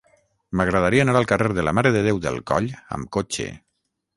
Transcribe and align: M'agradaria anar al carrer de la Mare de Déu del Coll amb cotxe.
M'agradaria 0.61 1.03
anar 1.07 1.15
al 1.19 1.27
carrer 1.31 1.51
de 1.59 1.65
la 1.67 1.75
Mare 1.81 1.91
de 1.99 2.03
Déu 2.09 2.23
del 2.27 2.41
Coll 2.53 2.73
amb 2.97 3.13
cotxe. 3.19 3.51